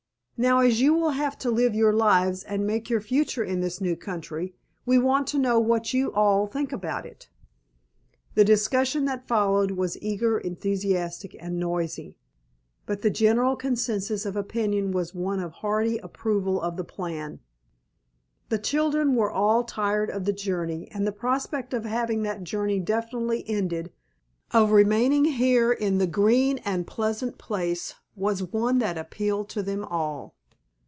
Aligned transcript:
Now, 0.43 0.61
as 0.61 0.81
you 0.81 0.95
will 0.95 1.11
have 1.11 1.37
to 1.37 1.51
live 1.51 1.75
your 1.75 1.93
lives 1.93 2.41
and 2.41 2.65
make 2.65 2.89
your 2.89 2.99
future 2.99 3.43
in 3.43 3.61
this 3.61 3.79
new 3.79 3.95
country, 3.95 4.55
we 4.87 4.97
want 4.97 5.27
to 5.27 5.37
know 5.37 5.59
what 5.59 5.93
you 5.93 6.11
all 6.13 6.47
think 6.47 6.71
about 6.71 7.05
it." 7.05 7.29
The 8.33 8.43
discussion 8.43 9.05
that 9.05 9.27
followed 9.27 9.69
was 9.69 10.01
eager, 10.01 10.39
enthusiastic 10.39 11.35
and 11.39 11.59
noisy, 11.59 12.17
but 12.87 13.03
the 13.03 13.11
general 13.11 13.55
consensus 13.55 14.25
of 14.25 14.35
opinion 14.35 14.91
was 14.91 15.13
one 15.13 15.39
of 15.39 15.51
hearty 15.51 15.99
approval 15.99 16.59
of 16.59 16.75
the 16.75 16.83
plan. 16.83 17.39
The 18.49 18.57
children 18.57 19.13
were 19.13 19.29
all 19.29 19.63
tired 19.63 20.09
of 20.09 20.25
the 20.25 20.33
journey, 20.33 20.89
and 20.91 21.05
the 21.05 21.11
prospect 21.11 21.71
of 21.71 21.85
having 21.85 22.23
that 22.23 22.43
journey 22.43 22.79
definitely 22.79 23.43
ended, 23.47 23.91
of 24.49 24.71
remaining 24.71 25.25
here 25.25 25.71
in 25.71 25.99
the 25.99 26.07
green 26.07 26.57
and 26.65 26.87
pleasant 26.87 27.37
place 27.37 27.93
was 28.13 28.43
one 28.43 28.77
that 28.79 28.97
appealed 28.97 29.47
to 29.47 29.63
them 29.63 29.85
all. 29.85 30.35